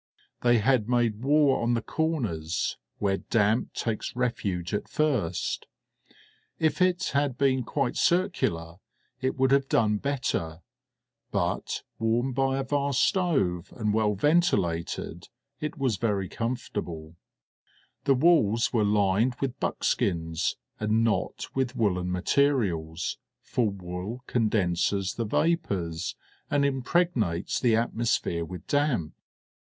[0.41, 5.67] They had made war on the corners, where damp takes refuge at first.
[6.57, 8.77] If it had been quite circular
[9.21, 10.61] it would have done better,
[11.29, 15.29] but warmed by a vast stove and well ventilated,
[15.59, 17.15] it was very comfortable;
[18.05, 25.25] the walls were lined with buckskins and not with woollen materials, for wool condenses the
[25.25, 26.15] vapours
[26.49, 29.13] and impregnates the atmosphere with damp.